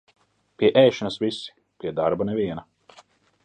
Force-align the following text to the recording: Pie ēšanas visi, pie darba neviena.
Pie 0.61 0.69
ēšanas 0.83 1.19
visi, 1.25 1.53
pie 1.83 1.95
darba 2.03 2.29
neviena. 2.31 2.65